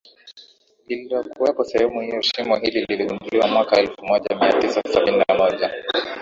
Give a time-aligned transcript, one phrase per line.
[0.87, 5.71] lililokuwepo sehemu hiyo Shimo hili liligunduliwa mwaka elfumoja miatisa sabini na moja